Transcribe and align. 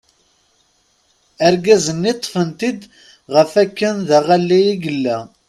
Argaz-nni 1.45 2.13
ṭṭfen-t-id 2.17 2.79
ɣef 3.33 3.51
akken 3.63 3.95
d 4.07 4.09
aɣalli 4.17 4.59
i 4.71 4.73
yella. 4.83 5.17